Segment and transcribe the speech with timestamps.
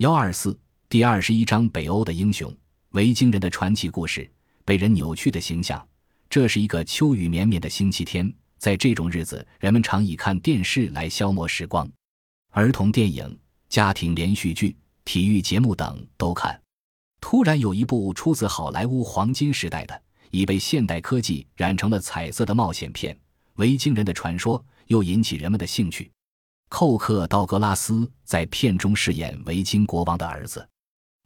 [0.00, 0.58] 幺二四
[0.88, 2.50] 第二十一章北欧的英雄，
[2.92, 4.26] 维京人的传奇故事，
[4.64, 5.86] 被人扭曲的形象。
[6.30, 11.86] 这是一个秋雨绵绵的星期天，在这种日子，人们常以看电视来消磨时光，
[12.52, 14.74] 儿童电影、家庭连续剧、
[15.04, 16.58] 体育节目等都看。
[17.20, 23.14] 突然有一部出自好莱坞黄金时代的、已被现代科技染成了彩色的冒险片
[23.56, 26.10] 《维京人的传说》，又引起人们的兴趣。
[26.70, 30.66] 寇克·道格拉斯在片中饰演维京国王的儿子。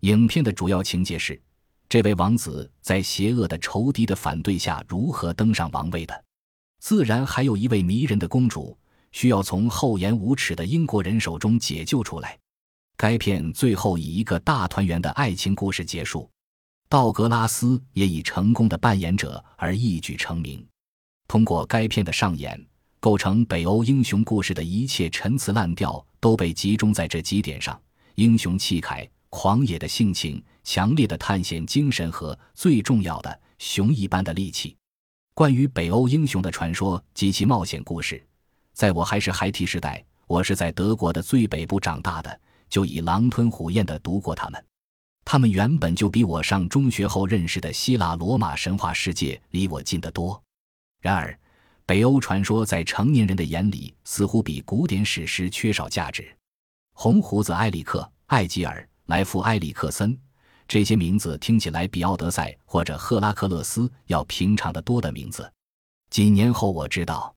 [0.01, 1.41] 影片的主要情节是，
[1.87, 6.25] 这位王子在邪恶的仇敌的反对下如何登上王位的。
[6.81, 8.77] 自然，还有一位迷人的公主，
[9.13, 12.39] 需要从厚颜无耻的英国人手中解救出来。
[12.97, 16.29] 该片最后以一个大团圆的爱情故事结束。
[16.89, 20.67] 道格拉斯也以成功的扮演者而一举成名。
[21.29, 22.67] 通过该片的上演。
[23.05, 27.79] 构成北欧英雄故事的一切陈词滥调都被集中在这几点上：
[28.15, 34.75] 英雄气概、狂野的性情、强烈的探险精神和最重要的熊一般的力气。
[35.35, 38.27] 关于北欧英雄的传说及其冒险故事，
[38.73, 44.65] 在我还是孩提时代，我是在德国的最北部长大的，就已狼吞虎咽地读过他们。
[45.27, 50.43] 他们原本就比我上中学后认识的希腊罗马神话世界离我近得多。
[51.03, 51.39] 然而。
[51.87, 56.35] 北欧传说在成年人的眼里似乎比古典史诗缺少价值。
[56.95, 60.19] 红胡子埃里克、艾吉尔、莱夫埃里克森，
[60.67, 65.51] 这些名字听起来比奥德赛或者赫拉克勒斯要平常的多的名字。
[66.09, 67.35] 几年后，我知道，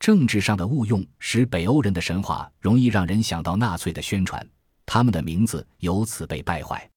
[0.00, 4.44] 政治上的误用使北欧人的神话容易让人想到纳粹的宣传，
[4.84, 6.90] 他们的名字由此被败坏。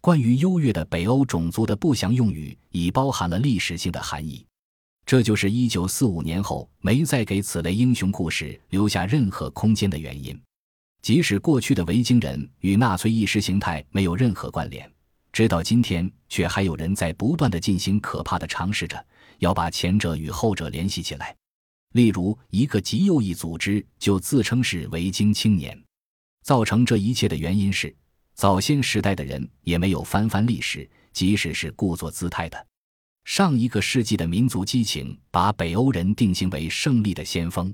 [0.00, 4.46] 关于优越的北欧种族的不祥用语，已包含了历史性的含义。
[5.10, 10.40] 这就是一九四五年后没再给此类英雄故事留下任何空间的原因。
[11.02, 14.88] 即使过去的维京人与纳粹意识形态没有任何关联，
[15.32, 19.04] 直到今天，却还有人在不断的进行可怕的尝试着
[19.40, 21.34] 要把前者与后者联系起来。
[21.94, 25.76] 例如，一个极右翼组织就自称是维京青年。
[26.44, 27.92] 造成这一切的原因是，
[28.34, 32.66] 早先时代的人也没有翻翻历史，即使是故作姿态的。
[33.24, 37.72] 上一个世纪的民族激情把北欧人定性为胜利的先锋，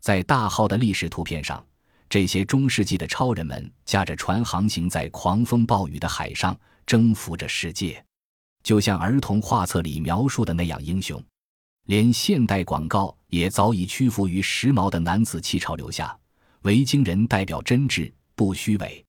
[0.00, 1.64] 在大号的历史图片上，
[2.08, 8.02] 这些中世纪的超人们驾着船航行在狂风暴雨的海上，征服着世界，
[8.62, 11.22] 就像儿童画册里描述的那样英雄。
[11.86, 16.16] 连现代广告也早已屈服于时髦的男子气潮流下。
[16.62, 19.04] 维京人代表真挚不虚伪，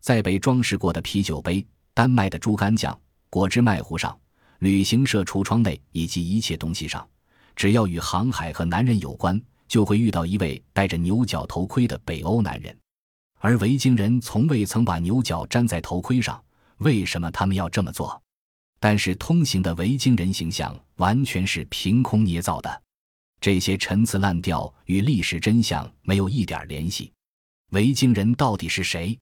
[0.00, 2.98] 在被装饰过的啤酒杯、丹麦的猪肝酱、
[3.30, 4.18] 果汁麦糊上。
[4.60, 7.06] 旅行社橱窗内以及一切东西上，
[7.54, 12.76] 只要与航海和男人有关，就会遇到一位戴着牛角头盔的北欧男人。
[13.38, 16.42] 而维京人从未曾把牛角粘在头盔上，
[16.78, 18.20] 为什么他们要这么做？
[18.78, 22.82] 但是通行的维京人形象完全是凭空捏造的，
[23.40, 27.12] 这些陈词滥调与历史真相没有一点联系。
[27.70, 29.18] 维京人到底是谁？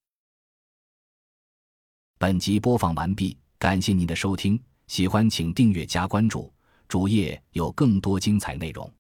[2.18, 4.60] 本集播放完毕，感谢您的收听。
[4.86, 6.52] 喜欢请订阅加关注，
[6.88, 8.90] 主页有更多精彩内容。